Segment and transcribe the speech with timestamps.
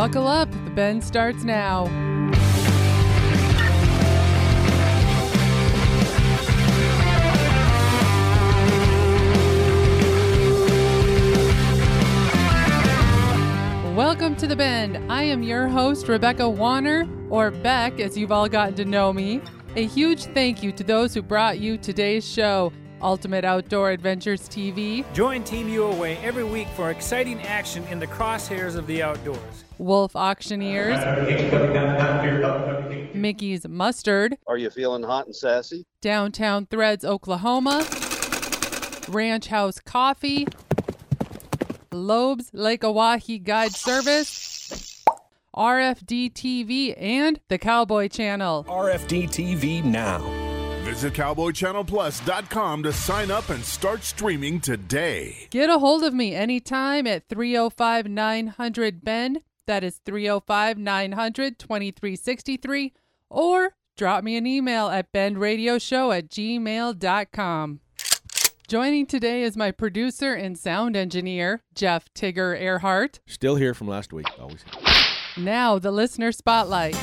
[0.00, 1.84] Buckle up, the bend starts now.
[13.94, 15.12] Welcome to The Bend.
[15.12, 19.42] I am your host, Rebecca Warner, or Bec, as you've all gotten to know me.
[19.76, 22.72] A huge thank you to those who brought you today's show,
[23.02, 28.76] Ultimate Outdoor Adventures TV, Join Team UOA every week for exciting action in the crosshairs
[28.76, 29.64] of the outdoors.
[29.78, 30.98] Wolf Auctioneers,
[33.14, 35.84] Mickey's Mustard, Are you feeling hot and sassy?
[36.02, 37.86] Downtown Threads, Oklahoma,
[39.08, 40.46] Ranch House Coffee,
[41.92, 45.02] Loeb's Lake Oahe Guide Service,
[45.56, 48.64] RFD TV, and the Cowboy Channel.
[48.68, 50.49] RFD TV now.
[50.84, 55.46] Visit CowboyChannelPlus.com to sign up and start streaming today.
[55.50, 59.42] Get a hold of me anytime at 305 900 Ben.
[59.66, 62.92] That is 305 900 2363.
[63.28, 67.80] Or drop me an email at bendradioshow at gmail.com.
[68.66, 73.20] Joining today is my producer and sound engineer, Jeff Tigger Earhart.
[73.26, 74.26] Still here from last week.
[74.40, 74.64] Always.
[75.36, 76.96] Now, the listener spotlight.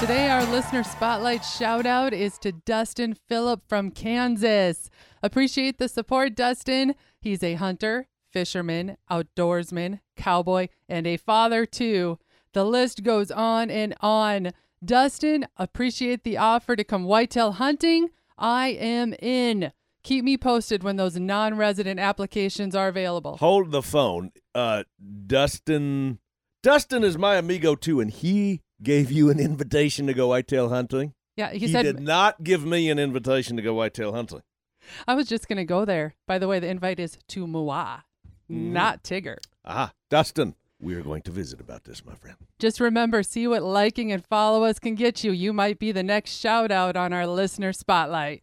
[0.00, 4.90] Today, our listener spotlight shout out is to Dustin Phillip from Kansas.
[5.24, 6.94] Appreciate the support, Dustin.
[7.20, 12.20] He's a hunter, fisherman, outdoorsman, cowboy, and a father, too.
[12.52, 14.52] The list goes on and on.
[14.84, 18.10] Dustin, appreciate the offer to come whitetail hunting.
[18.38, 19.72] I am in.
[20.04, 23.36] Keep me posted when those non resident applications are available.
[23.38, 24.30] Hold the phone.
[24.54, 24.84] Uh,
[25.26, 26.20] Dustin.
[26.62, 31.14] Dustin is my amigo too, and he gave you an invitation to go whitetail hunting.
[31.36, 34.42] Yeah, he, He, said did not give me an invitation to go whitetail hunting.
[35.06, 36.14] I was just going to go there.
[36.26, 38.02] By the way, the invite is to Mua,
[38.50, 38.72] Mm.
[38.72, 39.36] not Tigger.
[39.64, 42.36] Ah, Dustin, we are going to visit about this, my friend.
[42.58, 45.32] Just remember, see what liking and follow us can get you.
[45.32, 48.42] You might be the next shout out on our listener spotlight.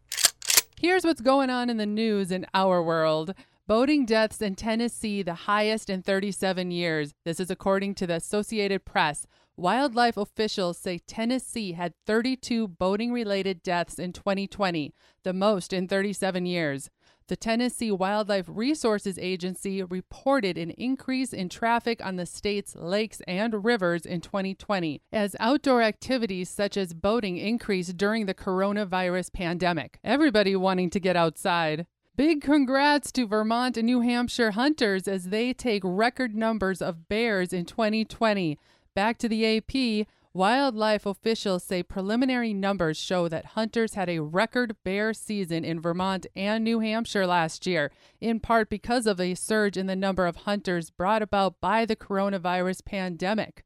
[0.80, 3.34] Here's what's going on in the news in our world.
[3.68, 7.14] Boating deaths in Tennessee, the highest in 37 years.
[7.24, 9.26] This is according to the Associated Press.
[9.58, 14.94] Wildlife officials say Tennessee had 32 boating related deaths in 2020,
[15.24, 16.90] the most in 37 years.
[17.28, 23.64] The Tennessee Wildlife Resources Agency reported an increase in traffic on the state's lakes and
[23.64, 30.00] rivers in 2020 as outdoor activities such as boating increased during the coronavirus pandemic.
[30.04, 31.88] Everybody wanting to get outside.
[32.18, 37.52] Big congrats to Vermont and New Hampshire hunters as they take record numbers of bears
[37.52, 38.60] in 2020.
[38.96, 44.78] Back to the AP, wildlife officials say preliminary numbers show that hunters had a record
[44.86, 47.92] bear season in Vermont and New Hampshire last year,
[48.22, 51.98] in part because of a surge in the number of hunters brought about by the
[51.98, 53.66] coronavirus pandemic.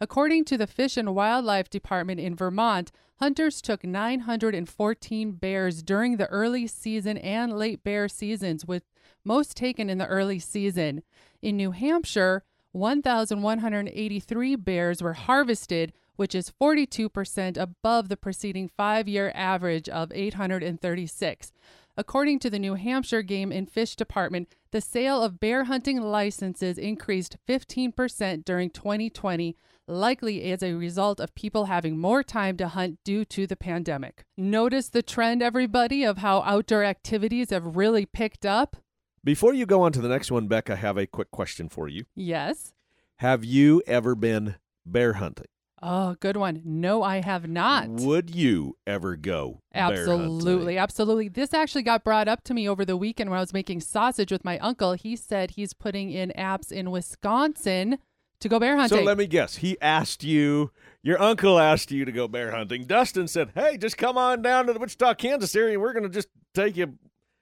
[0.00, 6.28] According to the Fish and Wildlife Department in Vermont, hunters took 914 bears during the
[6.28, 8.84] early season and late bear seasons, with
[9.24, 11.02] most taken in the early season.
[11.42, 12.44] In New Hampshire,
[12.78, 21.52] 1,183 bears were harvested, which is 42% above the preceding five year average of 836.
[21.96, 26.78] According to the New Hampshire Game and Fish Department, the sale of bear hunting licenses
[26.78, 29.56] increased 15% during 2020,
[29.88, 34.24] likely as a result of people having more time to hunt due to the pandemic.
[34.36, 38.76] Notice the trend, everybody, of how outdoor activities have really picked up?
[39.24, 41.88] Before you go on to the next one, Bec, I have a quick question for
[41.88, 42.04] you.
[42.14, 42.72] Yes.
[43.18, 44.56] Have you ever been
[44.86, 45.46] bear hunting?
[45.80, 46.60] Oh, good one.
[46.64, 47.88] No, I have not.
[47.88, 49.62] Would you ever go?
[49.72, 49.90] bear?
[49.92, 51.28] Absolutely, absolutely.
[51.28, 54.32] This actually got brought up to me over the weekend when I was making sausage
[54.32, 54.94] with my uncle.
[54.94, 57.98] He said he's putting in apps in Wisconsin
[58.40, 58.98] to go bear hunting.
[58.98, 59.56] So let me guess.
[59.56, 62.84] He asked you, your uncle asked you to go bear hunting.
[62.84, 65.78] Dustin said, hey, just come on down to the Wichita, Kansas area.
[65.78, 66.98] We're going to just take you,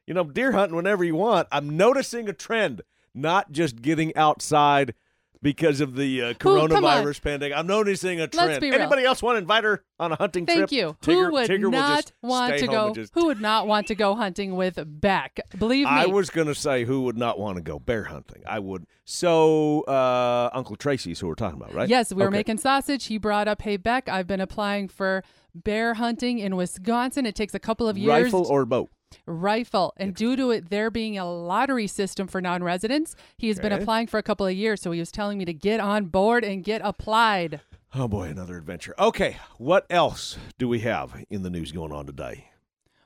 [0.07, 1.49] you know, deer hunting whenever you want.
[1.53, 2.83] I'm noticing a trend,
[3.15, 4.95] not just getting outside
[5.43, 7.57] because of the uh, coronavirus pandemic.
[7.57, 8.65] I'm noticing a trend.
[8.65, 10.57] Anybody else want to invite her on a hunting trip?
[10.71, 10.97] Thank you.
[11.03, 12.95] Tigger, who would Tigger not want to go?
[12.95, 15.39] just- Who would not want to go hunting with Bec?
[15.57, 15.91] Believe me.
[15.91, 18.43] I was going to say who would not want to go bear hunting.
[18.47, 18.87] I would.
[19.05, 21.89] So, uh, Uncle Tracy's who we're talking about, right?
[21.89, 22.39] Yes, we were Okay.
[22.39, 23.05] making sausage.
[23.07, 25.23] He brought up, "Hey Bec, I've been applying for
[25.55, 27.25] bear hunting in Wisconsin.
[27.25, 28.25] It takes a couple of years.
[28.25, 28.89] Rifle or bow?
[29.25, 34.07] Rifle, and due to it there being a lottery system for non-residents, he's been applying
[34.07, 34.83] for a couple of years.
[34.83, 37.61] So he was telling me to get on board and get applied.
[37.95, 38.95] Oh boy, another adventure.
[38.99, 42.51] Okay, what else do we have in the news going on today?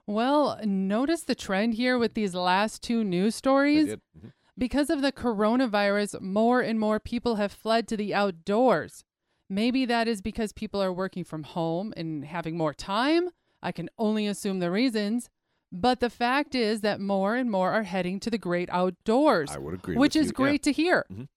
[0.06, 3.94] Well, notice the trend here with these last two news stories.
[4.18, 4.32] mhm.
[4.58, 9.04] Because of the coronavirus, more and more people have fled to the outdoors.
[9.48, 13.30] Maybe that is because people are working from home and having more time.
[13.62, 15.30] I can only assume the reasons.
[15.72, 19.50] But the fact is that more and more are heading to the great outdoors.
[19.52, 20.36] I would agree Which is you, yeah.
[20.44, 21.06] great to hear.
[21.12, 21.28] Mhm.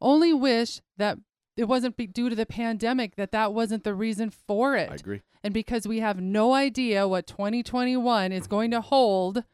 [0.00, 1.18] Only wish that
[1.56, 4.90] it wasn't be- due to the pandemic that that wasn't the reason for it.
[4.90, 5.20] I agree.
[5.44, 9.44] And because we have no idea what 2021 is going to hold,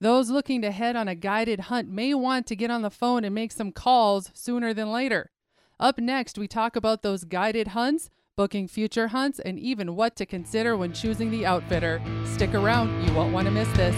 [0.00, 3.24] those looking to head on a guided hunt may want to get on the phone
[3.24, 5.30] and make some calls sooner than later.
[5.80, 10.26] Up next, we talk about those guided hunts, booking future hunts, and even what to
[10.26, 12.02] consider when choosing the outfitter.
[12.24, 13.96] Stick around, you won't want to miss this.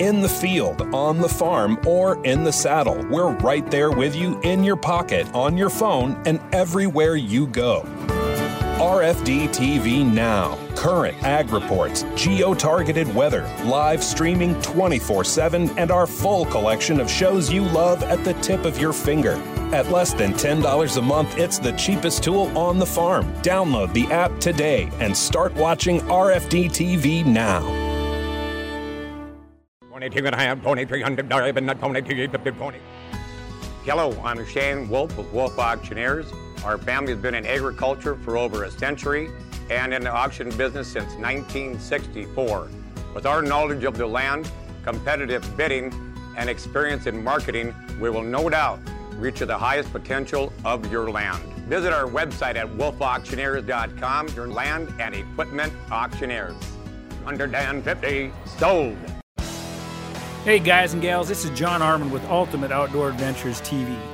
[0.00, 4.40] In the field, on the farm, or in the saddle, we're right there with you
[4.40, 7.86] in your pocket, on your phone, and everywhere you go.
[8.74, 10.58] RFD TV Now.
[10.74, 17.08] Current ag reports, geo targeted weather, live streaming 24 7, and our full collection of
[17.08, 19.34] shows you love at the tip of your finger.
[19.72, 23.32] At less than $10 a month, it's the cheapest tool on the farm.
[23.42, 27.60] Download the app today and start watching RFD TV now.
[33.84, 36.32] Hello, I'm Shane Wolf with Wolf Auctioneers.
[36.64, 39.30] Our family has been in agriculture for over a century
[39.68, 42.68] and in the auction business since 1964.
[43.14, 44.50] With our knowledge of the land,
[44.82, 45.92] competitive bidding,
[46.38, 48.80] and experience in marketing, we will no doubt
[49.16, 51.42] reach the highest potential of your land.
[51.68, 56.56] Visit our website at wolfauctioneers.com, your land and equipment auctioneers.
[57.26, 58.96] Under Dan 50, sold.
[60.44, 64.13] Hey guys and gals, this is John Armand with Ultimate Outdoor Adventures TV.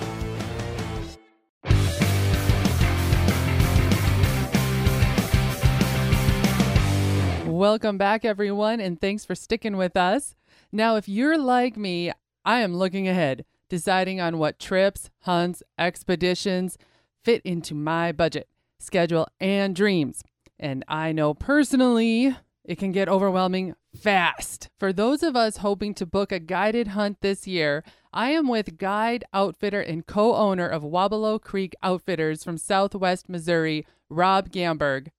[7.61, 10.33] Welcome back, everyone, and thanks for sticking with us.
[10.71, 12.11] Now, if you're like me,
[12.43, 16.79] I am looking ahead, deciding on what trips, hunts, expeditions
[17.23, 18.49] fit into my budget,
[18.79, 20.23] schedule, and dreams.
[20.59, 22.35] And I know personally
[22.65, 24.69] it can get overwhelming fast.
[24.79, 28.79] For those of us hoping to book a guided hunt this year, I am with
[28.79, 35.09] guide, outfitter, and co owner of Weaubleau Creek Outfitters from Southwest Missouri, Rob Gamberg.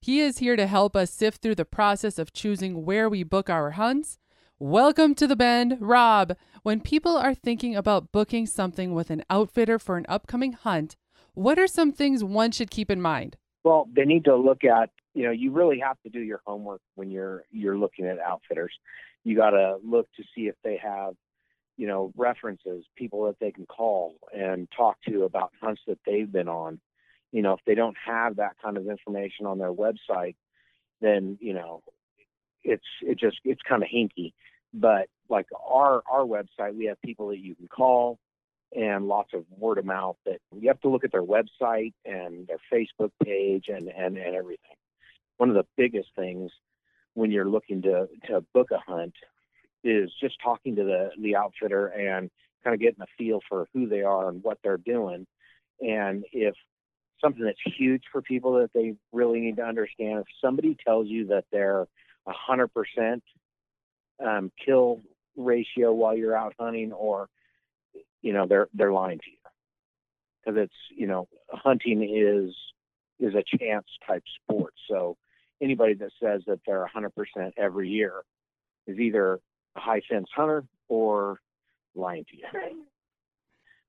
[0.00, 3.50] He is here to help us sift through the process of choosing where we book
[3.50, 4.18] our hunts.
[4.60, 6.36] Welcome to the Bend, Rob.
[6.62, 10.94] When people are thinking about booking something with an outfitter for an upcoming hunt,
[11.34, 13.36] what are some things one should keep in mind?
[13.64, 16.80] Well, they need to look at, you know, you really have to do your homework
[16.94, 18.72] when you're you're looking at outfitters.
[19.24, 21.14] You got to look to see if they have,
[21.76, 26.30] you know, references, people that they can call and talk to about hunts that they've
[26.30, 26.80] been on.
[27.32, 30.36] You know, if they don't have that kind of information on their website,
[31.00, 31.82] then, you know,
[32.64, 34.32] it's it just it's kind of hinky.
[34.72, 38.18] But like our our website, we have people that you can call
[38.74, 42.46] and lots of word of mouth that you have to look at their website and
[42.46, 44.76] their Facebook page and, and, and everything.
[45.38, 46.50] One of the biggest things
[47.14, 49.14] when you're looking to, to book a hunt
[49.82, 52.30] is just talking to the, the outfitter and
[52.62, 55.26] kind of getting a feel for who they are and what they're doing.
[55.80, 56.54] And if
[57.20, 61.26] something that's huge for people that they really need to understand, if somebody tells you
[61.28, 61.82] that they're
[62.26, 63.22] a hundred percent
[64.24, 65.00] um, kill
[65.36, 67.28] ratio while you're out hunting or
[68.22, 69.36] you know they're they're lying to you.
[70.44, 72.54] Because it's you know hunting is
[73.20, 74.74] is a chance type sport.
[74.88, 75.16] So
[75.60, 77.10] anybody that says that they're a 100%
[77.56, 78.22] every year
[78.86, 79.40] is either
[79.76, 81.40] a high fence hunter or
[81.94, 82.44] lying to you.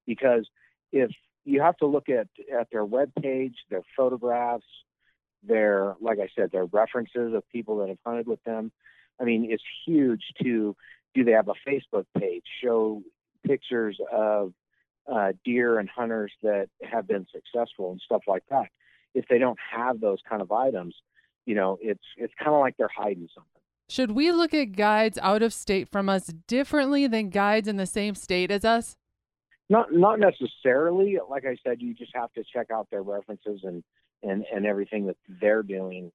[0.07, 0.47] Because
[0.91, 1.11] if
[1.45, 4.65] you have to look at at their web page their photographs
[5.43, 8.71] their like i said their references of people that have hunted with them
[9.19, 10.75] i mean it's huge to
[11.15, 13.01] do they have a facebook page show
[13.45, 14.53] pictures of
[15.11, 18.67] uh, deer and hunters that have been successful and stuff like that.
[19.13, 20.95] If they don't have those kind of items,
[21.45, 23.61] you know, it's it's kind of like they're hiding something.
[23.89, 27.87] Should we look at guides out of state from us differently than guides in the
[27.87, 28.95] same state as us?
[29.69, 31.17] Not not necessarily.
[31.29, 33.83] Like I said, you just have to check out their references and
[34.23, 36.11] and and everything that they're doing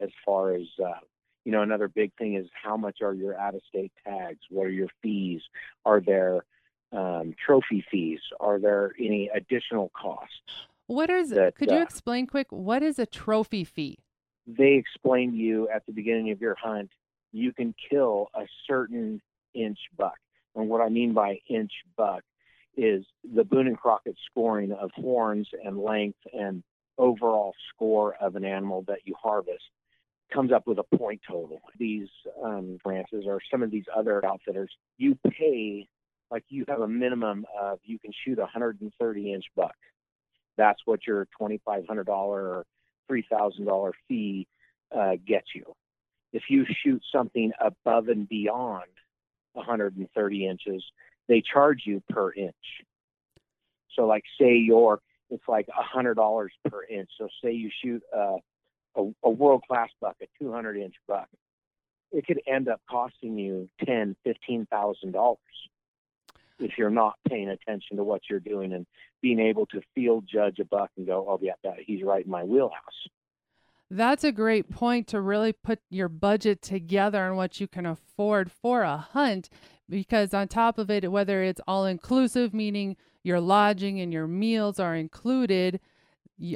[0.00, 1.00] as far as uh,
[1.44, 4.40] You know, another big thing is how much are your out of state tags?
[4.50, 5.40] What are your fees?
[5.84, 6.44] Are there
[6.92, 8.20] um, trophy fees?
[8.38, 10.66] Are there any additional costs?
[10.86, 13.98] What is That, could you uh, explain quick what is a trophy fee?
[14.46, 16.90] They explain to you at the beginning of your hunt,
[17.32, 19.20] you can kill a certain
[19.54, 20.18] inch buck.
[20.54, 22.22] And what I mean by inch buck
[22.76, 26.62] is the Boone and Crockett scoring of horns and length and
[26.98, 29.64] overall score of an animal that you harvest
[30.32, 31.60] comes up with a point total.
[31.78, 32.08] These
[32.42, 35.88] um, ranches or some of these other outfitters, you pay
[36.30, 39.74] like you have a minimum of you can shoot a 130 inch buck.
[40.56, 42.64] That's what your $2,500 or
[43.10, 44.46] $3,000 fee
[44.94, 45.64] uh, gets you.
[46.32, 48.88] If you shoot something above and beyond
[49.52, 50.84] 130 inches,
[51.28, 52.54] they charge you per inch.
[53.94, 55.00] So, like, say your
[55.30, 57.08] it's like a $100 per inch.
[57.18, 58.36] So, say you shoot a,
[58.96, 61.28] a, a world class buck, a 200 inch buck,
[62.12, 65.38] it could end up costing you ten, fifteen thousand dollars
[66.58, 68.86] if you're not paying attention to what you're doing and
[69.20, 72.30] being able to field judge a buck and go, oh yeah, that, he's right in
[72.30, 73.08] my wheelhouse.
[73.94, 78.50] That's a great point to really put your budget together and what you can afford
[78.50, 79.50] for a hunt
[79.86, 84.80] because on top of it whether it's all inclusive meaning your lodging and your meals
[84.80, 85.78] are included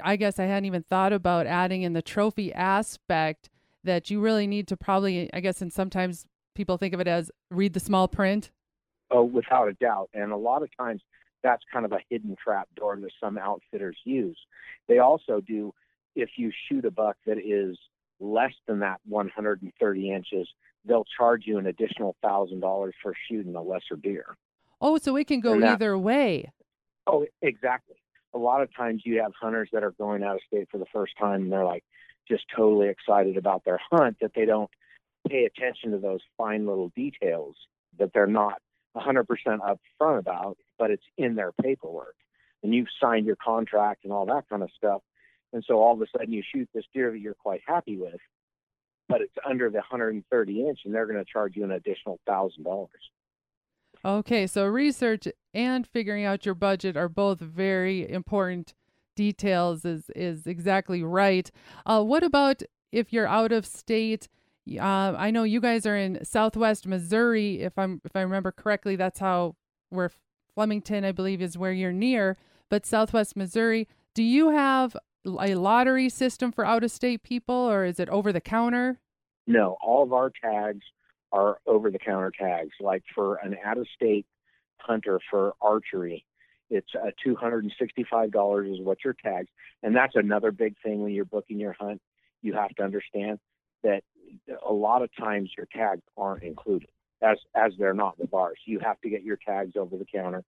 [0.02, 3.50] I guess I hadn't even thought about adding in the trophy aspect
[3.85, 6.25] that you really need to probably I guess and sometimes
[6.55, 8.50] people think of it as read the small print
[9.11, 10.11] Oh, without a doubt.
[10.14, 11.02] And a lot of times
[11.43, 14.38] that's kind of a hidden trap door that some outfitters use.
[14.88, 15.73] They also do,
[16.17, 17.79] if you shoot a buck that is
[18.19, 20.49] less than that 130 inches,
[20.85, 24.37] they'll charge you an additional thousand dollars for shooting a lesser deer.
[24.81, 26.51] Oh, so it can go that- either way.
[27.07, 27.97] Oh, exactly.
[28.35, 30.87] A lot of times you have hunters that are going out of state for the
[30.93, 31.85] first time and they're like
[32.27, 34.71] just totally excited about their hunt that they don't
[35.29, 37.55] pay attention to those fine little details
[37.99, 38.61] that they're not
[38.97, 42.17] 100% upfront about, but it's in their paperwork.
[42.63, 45.03] And you've signed your contract and all that kind of stuff.
[45.53, 48.21] And so all of a sudden you shoot this deer that you're quite happy with,
[49.09, 52.65] but it's under the 130 inch and they're going to charge you an additional thousand
[52.65, 52.91] dollars.
[54.05, 58.75] Okay, so research and figuring out your budget are both very important
[59.17, 59.85] details.
[59.85, 61.50] is is exactly right.
[61.85, 62.62] Uh, what about
[62.93, 64.29] if you're out of state?
[64.69, 67.62] Uh, I know you guys are in Southwest Missouri.
[67.62, 69.57] If I'm if I remember correctly, that's how
[69.88, 70.11] where
[70.55, 72.37] Flemington, I believe, is where you're near.
[72.69, 77.85] But Southwest Missouri, do you have a lottery system for out of state people, or
[77.85, 79.00] is it over the counter?
[79.47, 80.85] No, all of our tags
[81.33, 82.73] are over the counter tags.
[82.80, 84.26] Like for an out of state
[84.78, 86.25] hunter for archery,
[86.71, 89.49] it's uh, $265 is what your tags.
[89.83, 92.00] And that's another big thing when you're booking your hunt.
[92.42, 93.38] You have to understand
[93.83, 94.02] that
[94.66, 96.88] a lot of times your tags aren't included
[97.23, 98.59] as as they're not with ours.
[98.64, 100.45] You have to get your tags over the counter.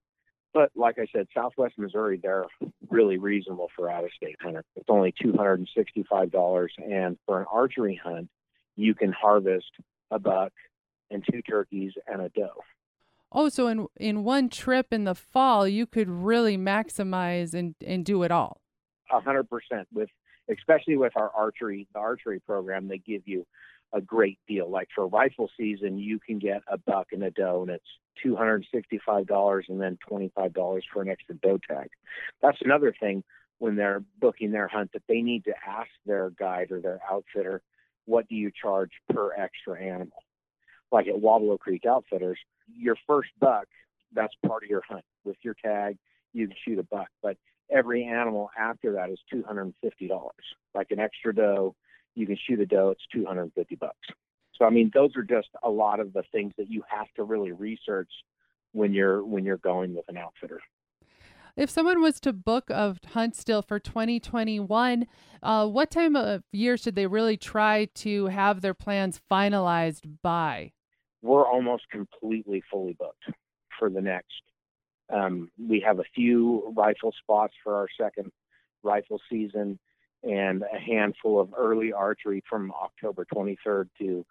[0.59, 2.47] But like I said, Southwest Missouri, they're
[2.91, 4.65] really reasonable for out of state hunter.
[4.75, 8.29] It's only two hundred and sixty five dollars and for an archery hunt,
[8.75, 9.71] you can harvest
[10.11, 10.53] a buck
[11.13, 12.61] and two turkeys and a doe.
[13.31, 18.05] Oh, so in in one trip in the fall, you could really maximize and and
[18.05, 18.61] do it all.
[19.13, 20.09] A hundred percent with
[20.51, 23.47] especially with our archery the archery program, they give you
[23.93, 24.71] a great deal.
[24.71, 27.85] Like for rifle season, you can get a buck and a doe, and it's
[28.23, 31.89] two hundred and sixty-five dollars, and then twenty-five dollars for an extra doe tag.
[32.43, 33.25] That's another thing
[33.59, 37.61] when they're booking their hunt that they need to ask their guide or their outfitter,
[38.05, 40.23] what do you charge per extra animal?
[40.93, 42.39] Like at Weaubleau Creek Outfitters,
[42.77, 43.67] your first buck,
[44.13, 45.05] that's part of your hunt.
[45.25, 45.99] With your tag,
[46.33, 47.37] you can shoot a buck, but
[47.71, 50.45] every animal after that is two hundred and fifty dollars.
[50.75, 51.75] Like an extra doe,
[52.19, 54.09] you can shoot a doe, it's two hundred and fifty bucks.
[54.57, 57.23] So I mean, those are just a lot of the things that you have to
[57.23, 58.11] really research
[58.73, 60.61] when you're when you're going with an outfitter.
[61.57, 65.07] If someone was to book a hunt still for 2021,
[65.43, 70.73] uh, what time of year should they really try to have their plans finalized by?
[71.21, 73.25] We're almost completely fully booked
[73.77, 74.43] for the next.
[75.13, 78.31] Um, we have a few rifle spots for our second
[78.85, 79.81] rifle season
[80.23, 84.25] and a handful of early archery from October 23rd to,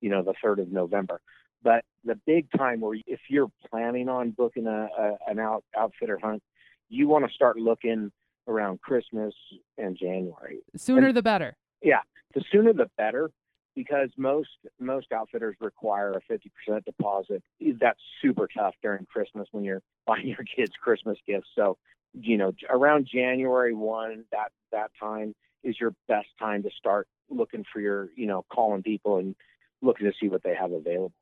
[0.00, 1.20] you know, the 3rd of November.
[1.62, 6.18] But the big time where if you're planning on booking a, a an out, outfitter
[6.22, 6.42] hunt,
[6.88, 8.12] you want to start looking
[8.46, 9.34] around Christmas
[9.76, 10.60] and January.
[10.76, 11.56] Sooner And- the better.
[11.82, 12.00] Yeah,
[12.34, 13.30] the sooner the better,
[13.74, 14.48] because most
[14.80, 17.42] most outfitters require a fifty percent deposit.
[17.60, 21.48] That's super tough during Christmas when you're buying your kids Christmas gifts.
[21.54, 21.76] So,
[22.20, 27.64] you know, around January one, that that time, is your best time to start looking
[27.72, 29.34] for your, you know, calling people and
[29.82, 31.12] looking to see what they have available.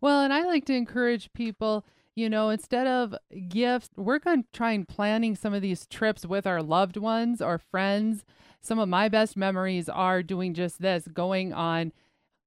[0.00, 3.14] Well, and I like to encourage people, you know, instead of
[3.48, 8.24] gifts, work on trying planning some of these trips with our loved ones or friends.
[8.60, 11.92] Some of my best memories are doing just this, going on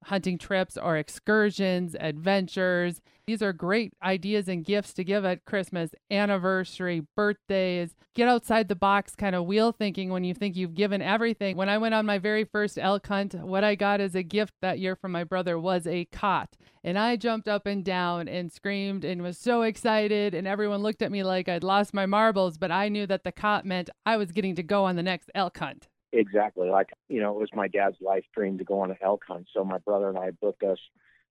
[0.06, 3.02] hunting trips or excursions, adventures.
[3.28, 7.96] These are great ideas and gifts to give at Christmas, anniversary, birthdays.
[8.16, 11.56] Get outside the box kind of wheel thinking when you think you've given everything.
[11.56, 14.56] When I went on my very first elk hunt, what I got as a gift
[14.62, 16.56] that year from my brother was a cot.
[16.84, 20.34] And I jumped up and down and screamed and was so excited.
[20.34, 23.32] And everyone looked at me like I'd lost my marbles, but I knew that the
[23.32, 25.88] cot meant I was getting to go on the next elk hunt.
[26.12, 26.70] Exactly.
[26.70, 29.48] Like, you know, it was my dad's life dream to go on an elk hunt.
[29.54, 30.80] So my brother and I booked us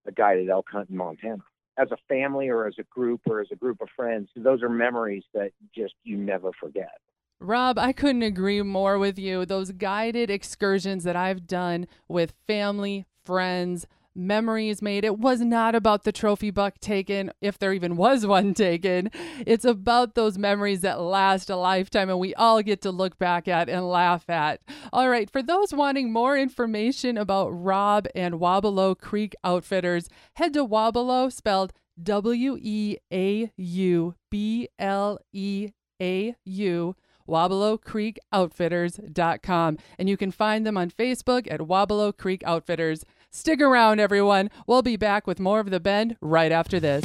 [0.06, 1.42] a guided elk hunt in Montana.
[1.76, 4.68] As a family or as a group or as a group of friends, those are
[4.68, 7.00] memories that just you never forget.
[7.40, 9.46] Rob, I couldn't agree more with you.
[9.46, 13.86] Those guided excursions that I've done with family, friends,
[14.18, 15.04] memories made.
[15.04, 19.10] It was not about the trophy buck taken, if there even was one taken.
[19.46, 23.48] It's about those memories that last a lifetime and we all get to look back
[23.48, 24.60] at and laugh at.
[24.92, 30.66] All right, for those wanting more information about Rob and Weaubleau Creek Outfitters, head to
[30.66, 31.72] Weaubleau, spelled
[32.02, 35.70] W E A U B L E
[36.00, 36.94] A U.
[37.28, 39.78] WeaubleauCreekOutfitters.com.
[39.98, 43.04] And you can find them on Facebook at Weaubleau Creek Outfitters.
[43.30, 44.50] Stick around, everyone.
[44.66, 47.04] We'll be back with more of The Bend right after this.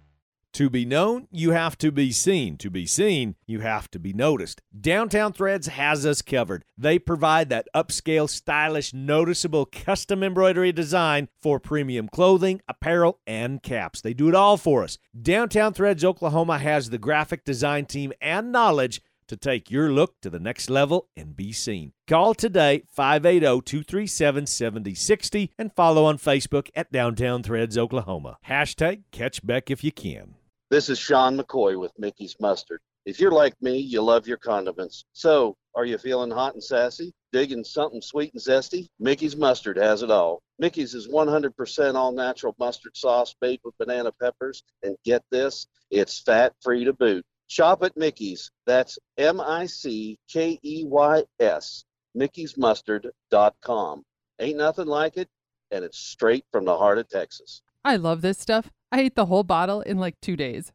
[0.53, 2.57] To be known, you have to be seen.
[2.57, 4.61] To be seen, you have to be noticed.
[4.77, 6.65] Downtown Threads has us covered.
[6.77, 14.01] They provide that upscale, stylish, noticeable custom embroidery design for premium clothing, apparel, and caps.
[14.01, 14.97] They do it all for us.
[15.19, 20.29] Downtown Threads Oklahoma has the graphic design team and knowledge to take your look to
[20.29, 21.93] the next level and be seen.
[22.05, 28.37] Call today 580-237-7060 and follow on Facebook at Downtown Threads Oklahoma.
[28.49, 30.35] Hashtag catch Bec if you can.
[30.71, 32.79] This is Sean McCoy with Mickey's Mustard.
[33.05, 35.03] If you're like me, you love your condiments.
[35.11, 37.11] So, are you feeling hot and sassy?
[37.33, 38.87] Digging something sweet and zesty?
[38.97, 40.41] Mickey's Mustard has it all.
[40.59, 44.63] Mickey's is 100% all natural mustard sauce made with banana peppers.
[44.81, 47.25] And get this, it's fat free to boot.
[47.47, 48.49] Shop at Mickey's.
[48.65, 51.83] That's M I C K E Y S.
[52.15, 54.03] Mickey's Mickey'sMustard.com.
[54.39, 55.27] Ain't nothing like it,
[55.71, 57.61] and it's straight from the heart of Texas.
[57.83, 58.69] I love this stuff.
[58.91, 60.71] I ate the whole bottle in like two days.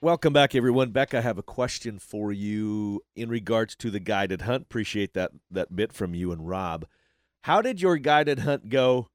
[0.00, 0.90] Welcome back, everyone.
[0.90, 4.62] Bec, I have a question for you in regards to the guided hunt.
[4.62, 6.86] Appreciate that that bit from you and Rob.
[7.42, 9.08] How did your guided hunt go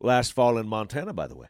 [0.00, 1.12] last fall in Montana?
[1.12, 1.46] By the way.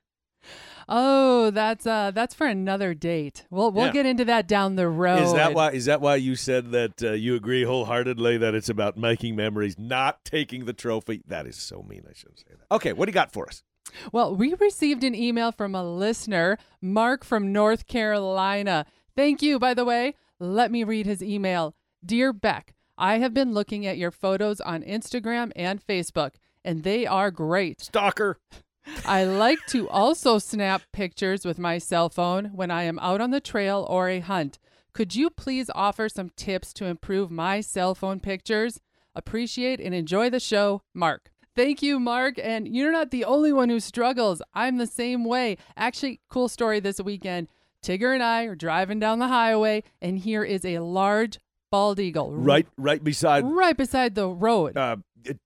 [0.88, 3.44] Oh, that's uh that's for another date.
[3.50, 3.92] We'll we'll Yeah.
[3.92, 5.22] get into that down the road.
[5.22, 5.70] Is that why?
[5.72, 9.78] Is that why you said that uh, you agree wholeheartedly that it's about making memories,
[9.78, 11.22] not taking the trophy?
[11.26, 12.02] That is so mean.
[12.08, 12.74] I shouldn't say that.
[12.74, 13.62] Okay, what do you got for us?
[14.12, 18.86] Well, we received an email from a listener, Mark from North Carolina.
[19.16, 20.14] Thank you, by the way.
[20.40, 21.74] Let me read his email.
[22.04, 26.32] Dear Bec, I have been looking at your photos on Instagram and Facebook,
[26.64, 27.80] and they are great.
[27.82, 28.38] Stalker.
[29.06, 33.30] I like to also snap pictures with my cell phone when I am out on
[33.30, 34.58] the trail or a hunt.
[34.92, 38.80] Could you please offer some tips to improve my cell phone pictures?
[39.14, 41.30] Appreciate and enjoy the show, Mark.
[41.56, 42.34] Thank you, Mark.
[42.42, 44.42] And you're not the only one who struggles.
[44.54, 45.56] I'm the same way.
[45.76, 47.48] Actually, cool story this weekend.
[47.82, 51.38] Tigger and I are driving down the highway, and here is a large
[51.70, 54.76] bald eagle Right, right beside right beside the road.
[54.76, 54.96] uh,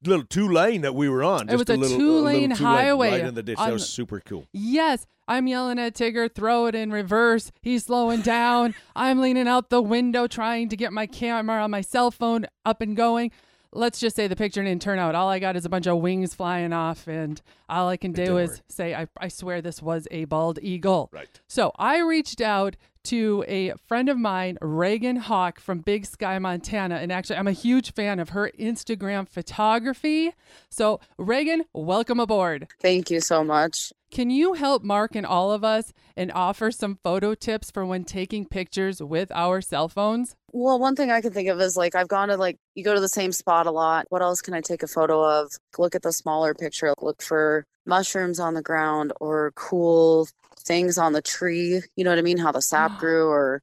[0.05, 1.49] little two lane that we were on.
[1.49, 3.59] It was a little, two-lane highway right in the ditch.
[3.59, 4.47] That was super cool.
[4.53, 7.53] Yes, I'm yelling at Tigger, throw it in reverse.
[7.61, 8.75] He's slowing down.
[8.97, 12.81] I'm leaning out the window trying to get my camera on my cell phone up
[12.81, 13.31] and going.
[13.71, 15.15] Let's just say the picture didn't turn out.
[15.15, 18.39] All I got is a bunch of wings flying off, and all I can do
[18.39, 21.11] is say, I, I swear this was a bald eagle.
[21.13, 21.29] Right.
[21.49, 22.77] So I reached out
[23.09, 26.97] to a friend of mine, Reagan Hawk from Big Sky, Montana.
[26.97, 30.35] And actually, I'm a huge fan of her Instagram photography.
[30.69, 32.69] So, Reagan, welcome aboard.
[32.83, 33.95] Thank you so much.
[34.11, 38.05] Can you help Mark and all of us and offer some photo tips for when
[38.05, 40.37] taking pictures with our cell phones?
[40.53, 42.95] Well, one thing I can think of is like I've gone to like you go
[42.95, 44.05] to the same spot a lot.
[44.11, 45.51] What else can I take a photo of?
[45.79, 46.93] Look at the smaller picture.
[47.01, 51.81] Look for mushrooms on the ground or cool things on the tree.
[51.97, 52.39] You know what I mean?
[52.39, 53.63] How the sap grew or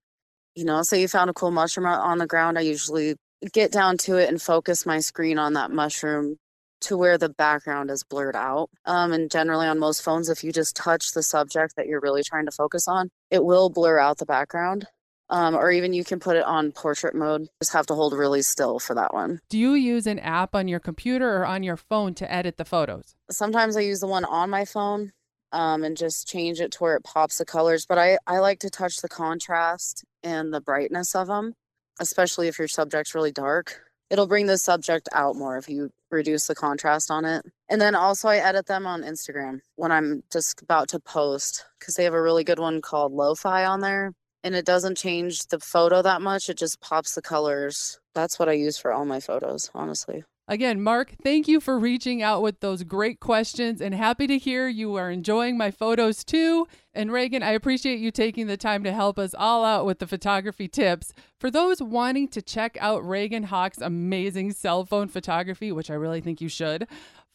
[0.56, 3.18] you know, say you found a cool mushroom on- on the ground, I usually
[3.52, 6.38] get down to it and focus my screen on that mushroom
[6.82, 8.70] to where the background is blurred out.
[8.86, 12.24] Um, and generally on most phones, if you just touch the subject that you're really
[12.24, 14.88] trying to focus on, it will blur out the background.
[15.28, 17.48] Um, or even you can put it on portrait mode.
[17.60, 19.42] Just have to hold really still for that one.
[19.50, 22.66] Do you use an app on your computer or on your phone to edit the
[22.66, 23.16] photos?
[23.32, 25.12] Sometimes I use the one on my phone
[25.56, 27.86] um, and just change it to where it pops the colors.
[27.86, 31.54] But I, I like to touch the contrast and the brightness of them,
[32.00, 33.80] especially if your subject's really dark.
[34.10, 37.46] It'll bring the subject out more if you reduce the contrast on it.
[37.70, 41.96] And then also, I edit them on Instagram when I'm just about to post because
[41.96, 44.12] they have a really good one called Lo-Fi on there.
[44.44, 48.00] And it doesn't change the photo that much, it just pops the colors.
[48.14, 50.24] That's what I use for all my photos, honestly.
[50.48, 54.68] Again, Mark, thank you for reaching out with those great questions and happy to hear
[54.68, 56.68] you are enjoying my photos too.
[56.94, 60.06] And Reagan, I appreciate you taking the time to help us all out with the
[60.06, 61.14] photography tips.
[61.40, 66.22] For those wanting to check out Reagan Hawk's amazing cell phone photography, which I really
[66.22, 66.88] think you should,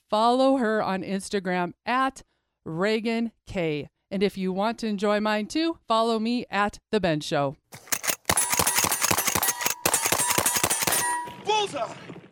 [0.08, 2.22] follow her on Instagram at
[2.64, 3.88] Reagan K.
[4.12, 7.56] And if you want to enjoy mine too, follow me at The Bend Show.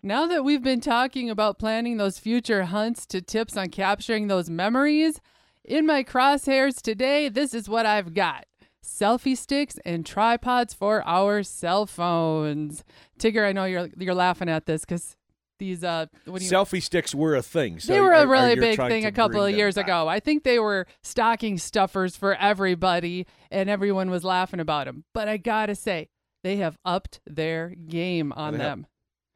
[0.02, 4.48] Now that we've been talking about planning those future hunts to tips on capturing those
[4.48, 5.20] memories,
[5.64, 8.46] in my crosshairs today, this is what I've got
[8.84, 12.84] selfie sticks and tripods for our cell phones.
[13.18, 15.16] Tigger, I know you're you're laughing at this because
[15.58, 17.80] these uh what do you Selfie sticks were a thing.
[17.80, 19.86] So they were a really big thing a couple of them years back?
[19.86, 20.08] ago.
[20.08, 25.04] I think they were stocking stuffers for everybody, and everyone was laughing about them.
[25.12, 26.08] But I gotta say,
[26.44, 28.84] they have upped their game on they have.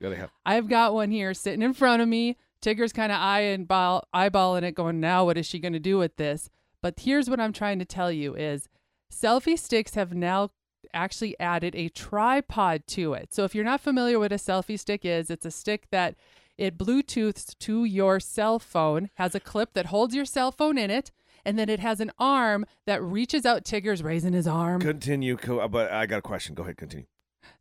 [0.02, 0.32] Yeah, they have.
[0.44, 2.36] I've got one here sitting in front of me.
[2.60, 6.16] Tigger's kind of eyeball, eyeballing it, going, now what is she going to do with
[6.16, 6.50] this?
[6.82, 8.68] But here's what I'm trying to tell you is
[9.12, 10.50] selfie sticks have now
[10.92, 13.32] actually added a tripod to it.
[13.32, 16.16] So if you're not familiar with what a selfie stick is, it's a stick that
[16.58, 20.90] it Bluetooths to your cell phone, has a clip that holds your cell phone in
[20.90, 21.10] it,
[21.44, 23.64] and then it has an arm that reaches out.
[23.64, 24.80] Tigger's raising his arm.
[24.80, 25.36] Continue,
[25.70, 26.54] but I got a question.
[26.54, 27.06] Go ahead, continue.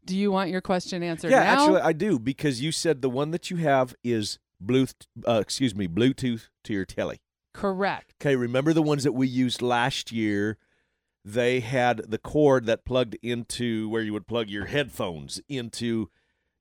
[0.06, 1.54] Do you want your question answered yeah, now?
[1.54, 5.08] actually, I do because you said the one that you have is Bluetooth.
[5.28, 7.22] Uh, excuse me, Bluetooth to your telly.
[7.54, 8.16] Correct.
[8.22, 10.58] Okay, remember the ones that we used last year?
[11.24, 16.10] They had the cord that plugged into where you would plug your headphones into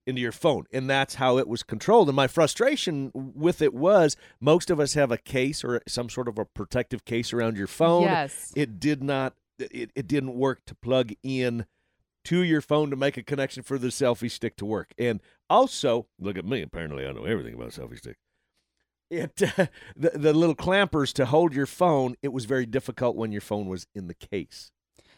[0.06, 2.08] into your phone, and that's how it was controlled.
[2.08, 6.28] And my frustration with it was most of us have a case or some sort
[6.28, 8.02] of a protective case around your phone.
[8.02, 8.52] Yes.
[8.56, 9.34] It did not.
[9.58, 11.66] It, it didn't work to plug in
[12.24, 14.92] to your phone to make a connection for the selfie stick to work.
[14.98, 16.62] And also, look at me.
[16.62, 18.16] Apparently, I know everything about selfie stick.
[19.10, 22.14] It uh, the the little clampers to hold your phone.
[22.22, 24.70] It was very difficult when your phone was in the case.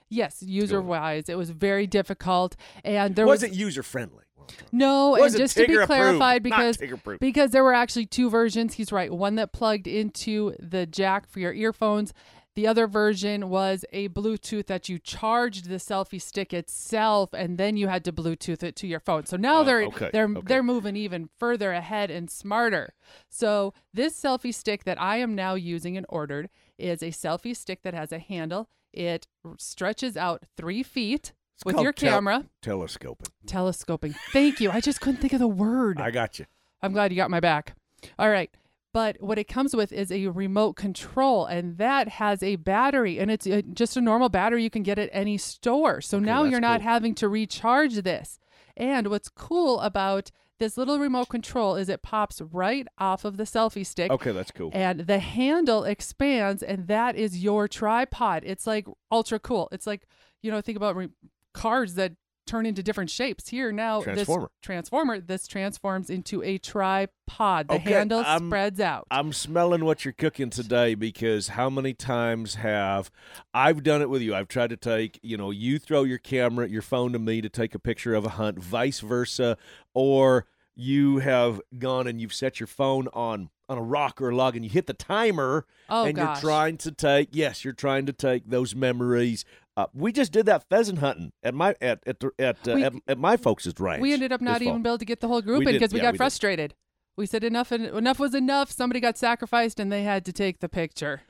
[0.08, 4.24] Yes, user wise, it was very difficult, and there There was wasn't user friendly.
[4.70, 5.14] no.
[5.16, 6.78] And just to be clarified, because
[7.18, 8.74] because there were actually two versions.
[8.74, 9.10] He's right.
[9.10, 12.12] One that plugged into the jack for your earphones.
[12.54, 17.76] The other version was a Bluetooth that you charged the selfie stick itself, and then
[17.78, 19.24] you had to Bluetooth it to your phone.
[19.24, 20.40] So now Oh, they're okay, they're okay.
[20.44, 22.92] they're moving even further ahead and smarter.
[23.30, 27.82] So this selfie stick that I am now using and ordered is a selfie stick
[27.84, 28.68] that has a handle.
[28.92, 32.44] It stretches out three feet It's with your tel- camera.
[32.60, 33.28] telescoping.
[33.46, 34.14] Telescoping.
[34.32, 34.70] Thank you.
[34.70, 35.98] I just couldn't think of the word.
[36.00, 36.44] I got you.
[36.82, 37.74] I'm glad you got my back.
[38.18, 38.50] All right.
[38.92, 43.30] But what it comes with is a remote control, and that has a battery, and
[43.30, 46.00] it's uh just a normal battery you can get at any store.
[46.00, 46.90] So now you're not cool.
[46.90, 48.38] having to recharge this.
[48.76, 53.42] And what's cool about this little remote control is it pops right off of the
[53.44, 54.10] selfie stick.
[54.10, 54.70] Okay, that's cool.
[54.72, 58.44] And the handle expands, and that is your tripod.
[58.46, 59.68] It's like ultra cool.
[59.72, 60.06] It's like,
[60.40, 61.08] you know, think about re-
[61.52, 62.12] cars that
[62.46, 63.48] turn into different shapes.
[63.48, 64.46] Here now, Transformer.
[64.46, 67.68] this transformer, this transforms into a tripod.
[67.68, 69.06] The Okay, handle I'm- spreads out.
[69.10, 73.10] I'm smelling what you're cooking today because how many times have
[73.54, 74.34] I've done it with you?
[74.34, 77.48] I've tried to take, you know, you throw your camera, your phone to me to
[77.48, 79.56] take a picture of a hunt, vice versa,
[79.94, 84.36] or you have gone and you've set your phone on on a rock or a
[84.36, 86.42] log and you hit the timer Oh and gosh.
[86.42, 89.44] you're trying to take yes you're trying to take those memories
[89.76, 92.84] uh, we just did that pheasant hunting at my at at the- at, uh, We-
[92.84, 94.68] at, at my folks' ranch we ended up not fall.
[94.68, 96.18] even able to get the whole group We in because we yeah, got we did.
[96.18, 96.74] frustrated.
[97.16, 98.70] We said enough en- enough was enough.
[98.70, 101.22] Somebody got sacrificed and they had to take the picture.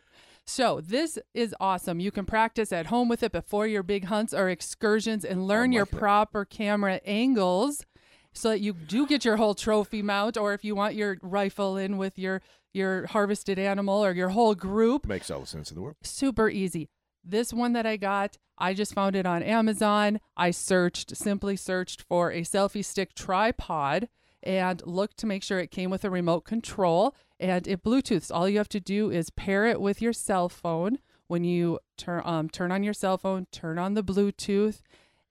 [0.44, 2.00] So this is awesome.
[2.00, 5.70] You can practice at home with it before your big hunts or excursions and learn
[5.72, 5.98] your like it.
[5.98, 7.84] proper camera angles
[8.32, 11.76] so that you do get your whole trophy mount or if you want your rifle
[11.76, 12.42] in with your
[12.74, 16.48] your harvested animal or your whole group makes all the sense in the world super
[16.48, 16.88] easy.
[17.24, 20.20] This one that I got, I just found it on Amazon.
[20.36, 24.08] I searched, simply searched for a selfie stick tripod
[24.42, 28.30] and looked to make sure it came with a remote control and it Bluetooths.
[28.34, 30.98] All you have to do is pair it with your cell phone.
[31.28, 34.82] When you turn um, turn on your cell phone, turn on the Bluetooth,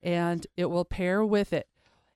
[0.02, 1.68] and it will pair with it.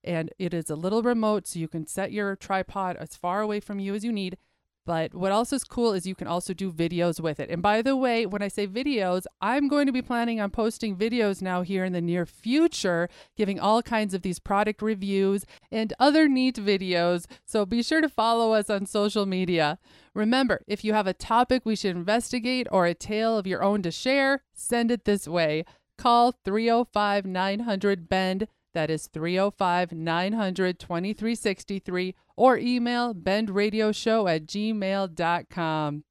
[0.03, 3.61] And it is a little remote, so you can set your tripod as far away
[3.61, 4.39] from you as you need.
[4.87, 7.51] But what else is cool is you can also do videos with it.
[7.51, 10.97] And by the way, when I say videos, I'm going to be planning on posting
[10.97, 15.93] videos now here in the near future, giving all kinds of these product reviews and
[15.99, 17.27] other neat videos.
[17.45, 19.79] So be sure to follow us on social media.
[20.15, 23.83] Remember, if you have a topic we should investigate or a tale of your own
[23.83, 25.65] to share, send it this way.
[25.99, 28.47] Call 305 900 BEND.
[28.77, 36.05] That is 305 900 2363 or email bendradioshow at gmail.com.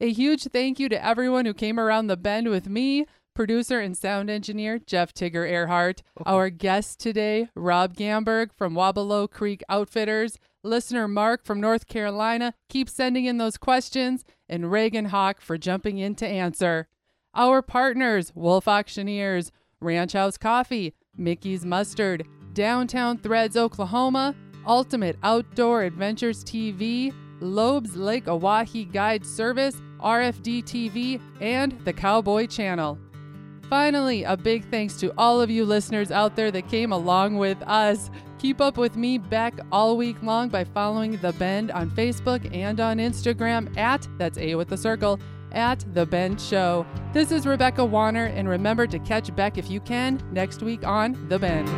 [0.00, 3.98] A huge thank you to everyone who came around the bend with me, producer and
[3.98, 11.08] sound engineer Jeff Tigger Earhart, our guest today, Rob Gamberg from Weaubleau Creek Outfitters, listener
[11.08, 16.14] Mark from North Carolina, keep sending in those questions, and Reagan Hawk for jumping in
[16.14, 16.86] to answer.
[17.34, 19.50] Our partners, Wolf Auctioneers,
[19.80, 24.34] Ranch House Coffee, Mickey's Mustard, Downtown Threads, Oklahoma,
[24.66, 32.98] Ultimate Outdoor Adventures TV, Loeb's Lake Oahe Guide Service, RFD TV, and the Cowboy Channel.
[33.68, 37.60] Finally, a big thanks to all of you listeners out there that came along with
[37.62, 38.10] us.
[38.38, 42.78] Keep up with me back all week long by following The Bend on Facebook and
[42.78, 45.18] on Instagram at, that's A with the circle,
[45.54, 46.84] at The Bend Show.
[47.12, 51.28] This is Rebecca Warner, and remember to catch Bec if you can next week on
[51.28, 51.68] The Bend.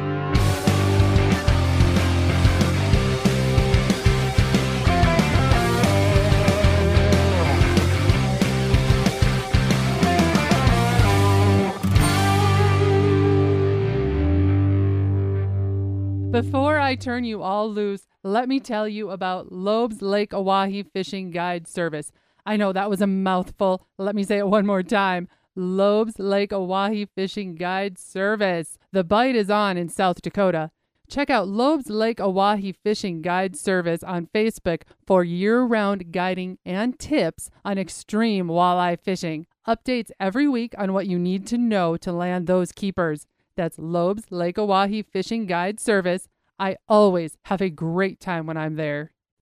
[16.32, 21.30] Before I turn you all loose, let me tell you about Loeb's Lake Oahe Fishing
[21.30, 22.12] Guide Service.
[22.46, 23.88] I know that was a mouthful.
[23.98, 25.28] Let me say it one more time.
[25.56, 28.78] Loeb's Lake Oahe Fishing Guide Service.
[28.92, 30.70] The bite is on in South Dakota.
[31.08, 36.98] Check out Loeb's Lake Oahe Fishing Guide Service on Facebook for year round guiding and
[36.98, 39.46] tips on extreme walleye fishing.
[39.66, 43.26] Updates every week on what you need to know to land those keepers.
[43.56, 46.28] That's Loeb's Lake Oahe Fishing Guide Service.
[46.60, 49.12] I always have a great time when I'm there.